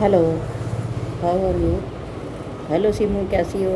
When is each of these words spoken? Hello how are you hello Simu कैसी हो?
Hello 0.00 0.20
how 1.20 1.44
are 1.48 1.56
you 1.64 1.72
hello 2.70 2.90
Simu 2.92 3.20
कैसी 3.30 3.62
हो? 3.64 3.74